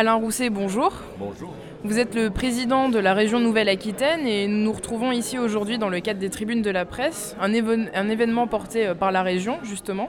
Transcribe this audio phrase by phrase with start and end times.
[0.00, 0.94] Alain Rousset, bonjour.
[1.18, 1.52] Bonjour.
[1.84, 5.90] Vous êtes le président de la région Nouvelle-Aquitaine et nous nous retrouvons ici aujourd'hui dans
[5.90, 10.08] le cadre des tribunes de la presse, un, événement porté euh, par la région justement.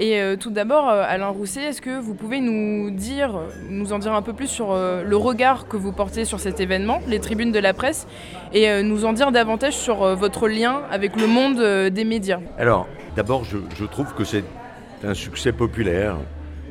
[0.00, 3.38] Et euh, tout d'abord, euh, Alain Rousset, est-ce que vous pouvez nous dire,
[3.70, 6.98] nous en dire un peu plus sur le regard que vous portez sur cet événement,
[7.06, 8.08] les tribunes de la presse,
[8.52, 12.40] et nous en dire davantage sur votre lien avec le monde des médias?
[12.58, 14.42] Alors, d'abord, je, trouve que c'est
[15.04, 16.16] un succès populaire,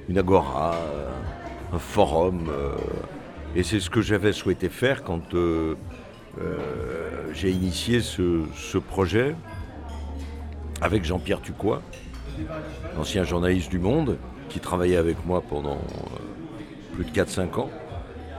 [0.09, 0.75] une agora,
[1.73, 2.49] un forum.
[3.55, 5.75] Et c'est ce que j'avais souhaité faire quand euh,
[6.39, 6.57] euh,
[7.33, 9.35] j'ai initié ce, projet
[10.81, 11.81] avec Jean-Pierre Tucois,
[12.99, 14.17] ancien journaliste du Monde,
[14.49, 17.69] qui travaillait avec moi pendant euh, plus de 4-5 ans.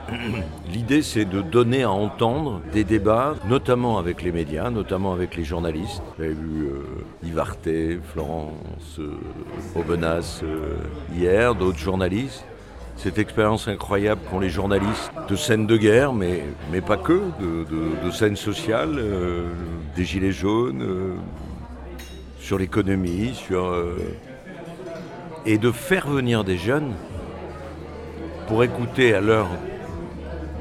[0.71, 5.43] L'idée, c'est de donner à entendre des débats, notamment avec les médias, notamment avec les
[5.43, 6.01] journalistes.
[6.17, 8.99] J'avais vu euh, Yves Florence
[9.75, 10.43] Aubenas
[11.13, 12.45] hier, d'autres journalistes
[12.99, 16.43] cette expérience incroyable qu'ont les journalistes de scènes de guerre, mais,
[16.85, 19.45] pas que, de, scènes sociales, euh,
[19.95, 21.13] des gilets jaunes, euh,
[22.39, 23.67] sur l'économie, sur.
[23.67, 23.97] Euh,
[25.45, 26.91] et de faire venir des jeunes
[28.47, 29.47] pour écouter à l'heure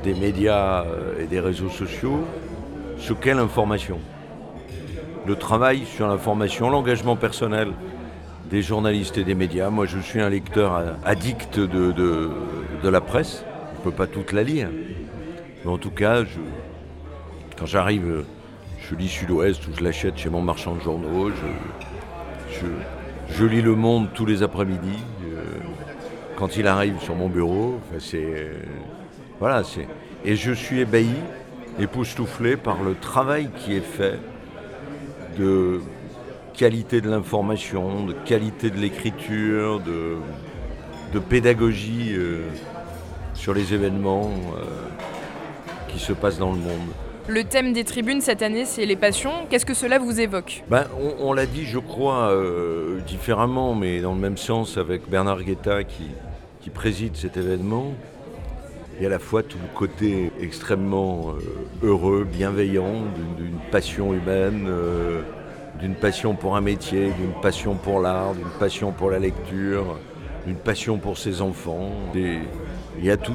[0.04, 0.84] des médias
[1.20, 2.24] et des réseaux sociaux
[2.98, 3.98] ce qu'est l'information.
[5.26, 7.72] Le travail sur l'information, l'engagement personnel
[8.50, 9.70] des journalistes et des médias.
[9.70, 12.30] Moi, je suis un lecteur addict de,
[12.82, 13.44] la presse.
[13.74, 14.68] Je ne peux pas toute la lire.
[15.64, 16.22] Mais en tout cas,
[17.58, 18.24] quand j'arrive,
[18.80, 21.30] je lis Sud-Ouest ou je l'achète chez mon marchand de journaux.
[21.30, 22.66] Je,
[23.34, 24.96] je, lis Le Monde tous les après-midi.
[25.24, 25.42] Euh,
[26.36, 28.50] quand il arrive sur mon bureau, c'est.
[29.40, 29.86] voilà, c'est.
[30.24, 31.10] Et je suis ébahi,
[31.78, 34.18] époustouflé par le travail qui est fait
[35.38, 35.80] de
[36.58, 40.16] qualité de l'information, de qualité de l'écriture, de,
[41.12, 42.42] de, pédagogie euh,
[43.32, 44.64] sur les événements euh,
[45.86, 46.90] qui se passent dans le monde.
[47.28, 49.46] Le thème des tribunes cette année, c'est les passions.
[49.48, 50.64] Qu'est-ce que cela vous évoque?
[50.68, 50.86] Ben,
[51.20, 55.84] On, l'a dit, je crois, euh, différemment, mais dans le même sens avec Bernard Guetta
[55.84, 56.08] qui,
[56.60, 57.94] qui préside cet événement.
[58.96, 61.34] Il y a à la fois tout le côté extrêmement
[61.84, 63.04] heureux, bienveillant
[63.36, 64.68] d'une passion humaine,
[65.80, 69.96] d'une passion pour un métier, d'une passion pour l'art, d'une passion pour la lecture,
[70.46, 71.90] d'une passion pour ses enfants.
[72.14, 73.34] il y a tout,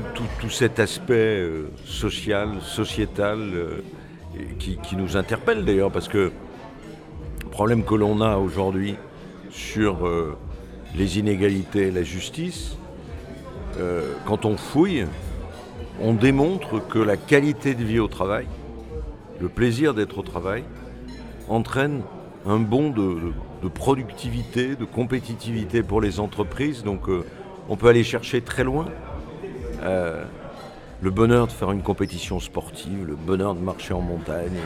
[0.49, 3.81] cet aspect euh, social, sociétal euh,
[4.59, 6.31] qui, nous interpelle d'ailleurs parce que
[7.43, 8.95] le problème que l'on a aujourd'hui
[9.49, 10.35] sur euh,
[10.95, 12.77] les inégalités et la justice,
[14.25, 15.07] quand on fouille,
[15.99, 18.45] on démontre que la qualité de vie au travail,
[19.41, 20.63] le plaisir d'être au travail,
[21.49, 22.03] entraîne
[22.45, 26.83] un bond de, productivité, de compétitivité pour les entreprises.
[26.83, 27.25] Donc euh,
[27.69, 28.85] on peut aller chercher très loin.
[29.83, 30.23] Euh,
[31.01, 34.57] le bonheur de faire une compétition sportive, le bonheur de marcher en montagne,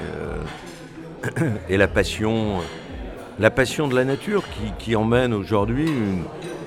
[1.26, 2.58] euh, et la passion,
[3.40, 4.44] la passion de la nature
[4.78, 5.90] qui, emmène aujourd'hui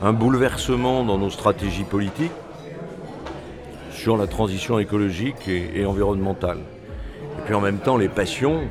[0.03, 2.33] un bouleversement dans nos stratégies politiques
[3.93, 6.59] sur la transition écologique et environnementale.
[6.59, 8.63] Et puis en même temps, les passions,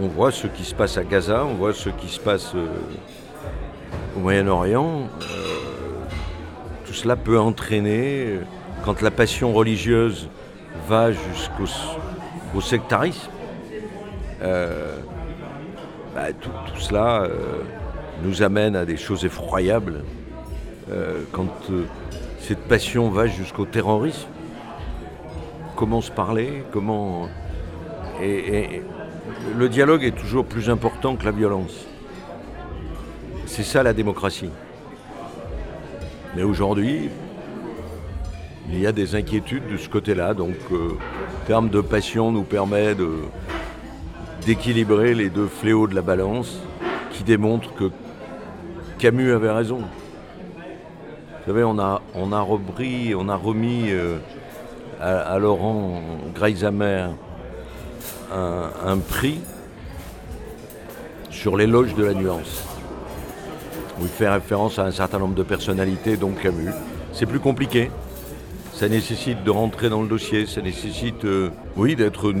[0.00, 2.66] on voit ce qui se passe à Gaza, on voit ce qui se passe euh,
[4.16, 5.08] au Moyen-Orient.
[5.20, 5.24] Euh,
[6.84, 8.40] tout cela peut entraîner,
[8.84, 10.28] quand la passion religieuse
[10.86, 13.30] va jusqu'au sectarisme,
[14.42, 14.98] euh,
[16.14, 17.28] bah, tout, cela
[18.22, 20.04] nous amène à des choses effroyables.
[21.32, 21.48] quand
[22.40, 24.28] cette passion va jusqu'au terrorisme,
[25.74, 27.28] comment se parler, comment...
[29.56, 31.86] le dialogue est toujours plus important que la violence.
[33.46, 34.50] C'est ça la démocratie.
[36.34, 37.08] Mais aujourd'hui,
[38.70, 40.34] il y a des inquiétudes de ce côté-là.
[40.34, 40.98] Donc, euh,
[41.46, 42.94] terme de passion nous permet
[44.44, 46.60] d'équilibrer les deux fléaux de la balance
[47.12, 47.90] qui démontrent que
[48.98, 49.78] Camus avait raison.
[49.78, 54.18] Vous savez, on a, repris, on a remis euh,
[55.00, 56.02] à, Laurent
[56.34, 57.06] Greisamer
[58.32, 59.40] un, prix
[61.30, 62.64] sur l'éloge de la nuance,
[64.00, 66.70] où il fait référence à un certain nombre de personnalités, dont Camus.
[67.12, 67.90] C'est plus compliqué.
[68.72, 72.34] Ça nécessite de rentrer dans le dossier, ça nécessite, euh, oui, d'être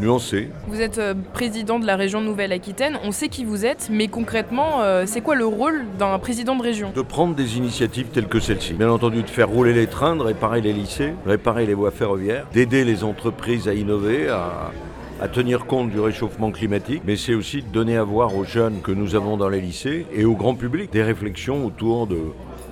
[0.00, 0.50] nuancé.
[0.68, 4.82] Vous êtes euh, président de la région Nouvelle-Aquitaine, on sait qui vous êtes, mais concrètement,
[4.82, 6.90] euh, c'est quoi le rôle d'un président de région?
[6.94, 8.74] De prendre des initiatives telles que celle-ci.
[8.74, 11.90] Bien entendu, de faire rouler les trains, de réparer les lycées, de réparer les voies
[11.90, 14.72] ferroviaires, d'aider les entreprises à innover, à,
[15.20, 18.80] à tenir compte du réchauffement climatique, mais c'est aussi de donner à voir aux jeunes
[18.82, 22.18] que nous avons dans les lycées et au grand public des réflexions autour de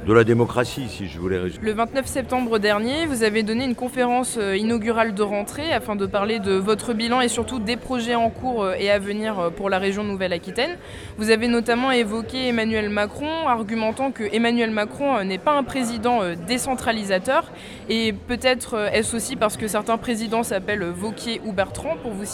[0.06, 1.64] de la démocratie, si je voulais résumer.
[1.64, 6.04] Le 29 septembre dernier, vous avez donné une conférence euh, inaugurale de rentrée afin de
[6.04, 9.50] parler de votre bilan et surtout des projets en cours euh, et à venir euh,
[9.50, 10.76] pour la région Nouvelle-Aquitaine.
[11.16, 17.50] Vous avez notamment évoqué Emmanuel Macron, argumentant que Emmanuel Macron n'est pas un président décentralisateur
[17.88, 22.24] et peut-être est-ce aussi parce que certains présidents s'appellent Vauquier ou Bertrand, pour vous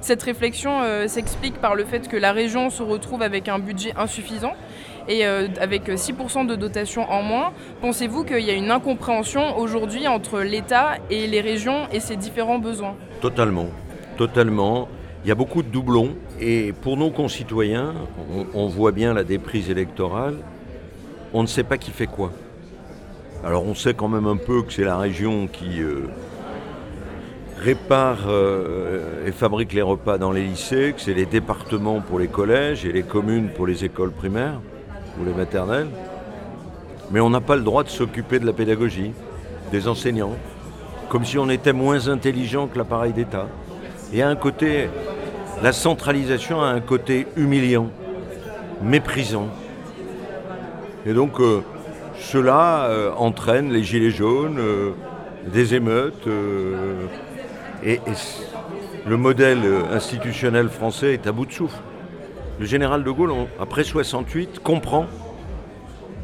[0.00, 4.54] Cette réflexion s'explique par le fait que la région se retrouve avec un budget insuffisant
[5.08, 10.08] et euh, avec 6% de dotation en moins, pensez-vous qu'il y a une incompréhension aujourd'hui
[10.08, 12.94] entre l'État et les régions et ses différents besoins?
[13.20, 13.66] Totalement,
[14.16, 14.88] totalement.
[15.24, 17.94] Il y a beaucoup de doublons et pour nos concitoyens,
[18.52, 20.36] on, voit bien la déprise électorale,
[21.32, 22.30] on ne sait pas qui fait quoi.
[23.42, 26.08] Alors on sait quand même un peu que c'est la région qui euh,
[27.64, 32.28] répare euh, et fabrique les repas dans les lycées, que c'est les départements pour les
[32.28, 34.60] collèges et les communes pour les écoles primaires
[35.18, 35.88] ou les maternelles.
[37.10, 39.12] Mais on n'a pas le droit de s'occuper de la pédagogie,
[39.72, 40.36] des enseignants,
[41.08, 43.46] comme si on était moins intelligent que l'appareil d'État.
[44.12, 44.90] Et à un côté,
[45.62, 47.88] la centralisation a un côté humiliant,
[48.82, 49.48] méprisant.
[51.06, 51.62] Et donc, euh,
[52.18, 54.60] cela euh, entraîne les gilets jaunes,
[55.50, 56.28] des émeutes.
[57.84, 58.00] Et
[59.06, 59.60] le modèle
[59.92, 61.80] institutionnel français est à bout de souffle
[62.58, 65.06] le général de Gaulle, après 68, comprend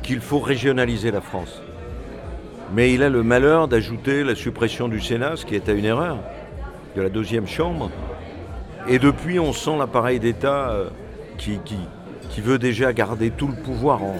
[0.02, 1.60] qu'il faut régionaliser la France.
[2.72, 5.84] Mais il a le malheur d'ajouter la suppression du Sénat, ce qui est à une
[5.84, 6.18] erreur,
[6.94, 7.90] de la deuxième chambre.
[8.88, 10.88] Et depuis, on sent l'appareil d'État euh,
[11.36, 11.60] qui,
[12.38, 14.14] veut déjà garder tout le pouvoir en,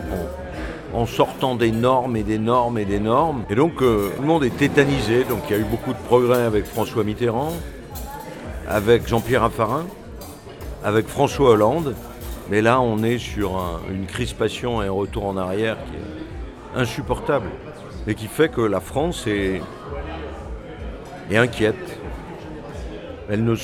[1.06, 3.44] sortant des normes et des normes et des normes.
[3.50, 5.24] Et donc, euh, tout le monde est tétanisé.
[5.24, 7.52] Donc, il y a eu beaucoup de progrès avec François Mitterrand,
[8.68, 9.84] avec Jean-Pierre Raffarin
[10.84, 11.94] avec François Hollande.
[12.50, 13.60] Mais là, on est sur
[13.90, 17.48] une crispation et un retour en arrière qui est insupportable.
[18.06, 19.60] Et qui fait que la France est,
[21.30, 22.00] est inquiète.
[23.28, 23.54] Elle ne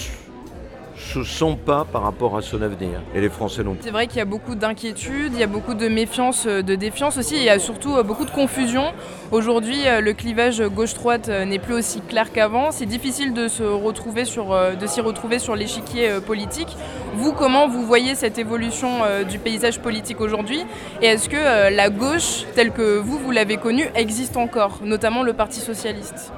[0.96, 3.00] se sent pas par rapport à son avenir.
[3.14, 3.82] Et les Français non plus.
[3.84, 6.75] C'est vrai qu'il y a beaucoup d'inquiétudes, il y a beaucoup de méfiance, euh, de
[6.75, 8.93] défiance aussi, il y a surtout euh, beaucoup de confusion.
[9.31, 12.70] Aujourd'hui, euh, le clivage gauche-droite n'est plus aussi clair qu'avant.
[12.70, 16.76] C'est difficile de se retrouver sur, de s'y retrouver sur l'échiquier politique.
[17.14, 18.88] Vous, comment vous voyez cette évolution
[19.28, 20.64] du paysage politique aujourd'hui?
[21.02, 25.32] Et est-ce que la gauche, telle que vous, vous l'avez connue, existe encore, notamment le
[25.32, 26.32] Parti socialiste?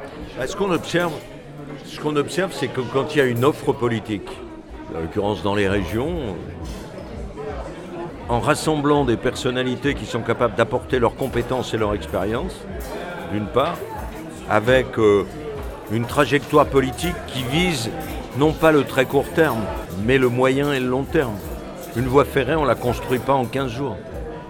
[0.46, 1.12] Ce qu'on observe,
[1.86, 4.28] ce qu'on observe, c'est que quand il y a une offre politique,
[4.94, 6.36] en l'occurrence dans les régions,
[8.28, 12.54] en rassemblant des personnalités qui sont capables d'apporter leurs compétences et leur expérience,
[13.32, 13.76] d'une part,
[14.48, 15.24] avec euh,
[15.90, 17.90] une trajectoire politique qui vise
[18.38, 19.62] non pas le très court terme,
[20.04, 21.36] mais le moyen et le long terme.
[21.96, 23.96] Une voie ferrée, on ne la construit pas en 15 jours.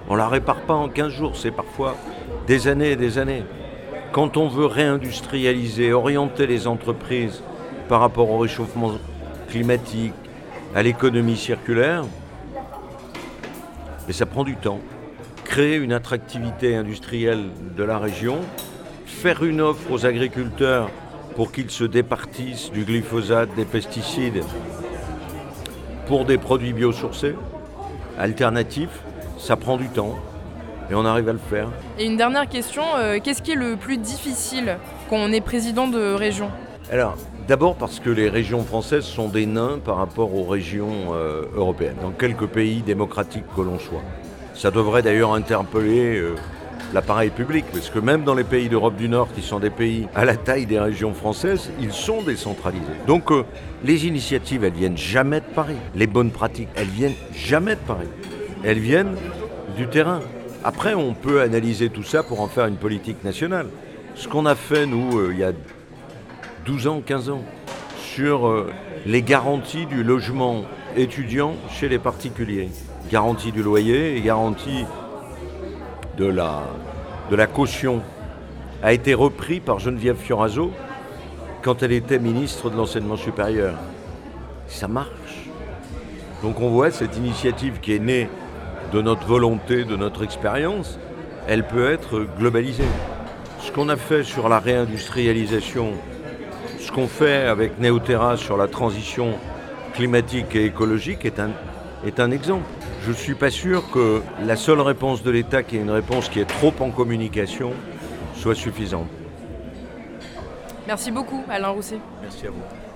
[0.08, 1.96] On ne la répare pas en 15 jours, c'est parfois
[2.46, 3.44] des années et des années.
[4.12, 7.42] Quand on veut réindustrialiser, orienter les entreprises
[7.88, 8.92] par rapport au réchauffement
[9.48, 10.14] climatique,
[10.78, 12.04] à l'économie circulaire,
[14.06, 14.78] mais ça prend du temps.
[15.42, 17.46] Créer une attractivité industrielle
[17.76, 18.38] de la région,
[19.04, 20.88] faire une offre aux agriculteurs
[21.34, 24.44] pour qu'ils se départissent du glyphosate, des pesticides,
[26.06, 27.34] pour des produits biosourcés,
[28.16, 29.02] alternatifs,
[29.36, 30.14] ça prend du temps.
[30.92, 31.70] Et on arrive à le faire.
[31.98, 34.78] Et une dernière question, euh, qu'est-ce qui est le plus difficile
[35.10, 36.52] quand on est président de région?
[36.92, 37.16] Alors,
[37.48, 41.96] D'abord parce que les régions françaises sont des nains par rapport aux régions euh, européennes,
[42.02, 44.02] dans quelques pays démocratiques que l'on soit.
[44.52, 46.34] Ça devrait d'ailleurs interpeller euh,
[46.92, 50.08] l'appareil public, parce que même dans les pays d'Europe du Nord, qui sont des pays
[50.14, 52.84] à la taille des régions françaises, ils sont décentralisés.
[53.06, 53.44] Donc euh,
[53.82, 55.78] les initiatives, elles viennent jamais de Paris.
[55.94, 58.08] Les bonnes pratiques, elles viennent jamais de Paris.
[58.62, 59.16] Elles viennent
[59.74, 60.20] du terrain.
[60.64, 63.68] Après, on peut analyser tout ça pour en faire une politique nationale.
[64.16, 65.52] Ce qu'on a fait, nous, il y a
[66.68, 67.42] 12 ans, 15 ans,
[67.96, 68.70] sur euh,
[69.06, 70.64] les garanties du logement
[70.98, 72.68] étudiant chez les particuliers.
[73.10, 74.84] Garantie du loyer et garantie
[76.18, 76.64] de la,
[77.30, 78.02] de la caution
[78.82, 80.70] a été repris par Geneviève Fioraso
[81.62, 83.74] quand elle était ministre de l'enseignement supérieur.
[84.66, 85.48] Ça marche.
[86.42, 88.28] Donc on voit cette initiative qui est née
[88.92, 90.98] de notre volonté, de notre expérience,
[91.46, 92.84] elle peut être globalisée.
[93.60, 95.94] Ce qu'on a fait sur la réindustrialisation
[96.88, 99.34] ce qu'on fait avec Neoterra sur la transition
[99.92, 101.50] climatique et écologique est un,
[102.06, 102.64] est un exemple.
[103.04, 106.30] Je ne suis pas sûr que la seule réponse de l'État, qui est une réponse
[106.30, 107.72] qui est trop en communication,
[108.34, 109.06] soit suffisante.
[110.86, 111.98] Merci beaucoup, Alain Rousset.
[112.22, 112.87] Merci à vous.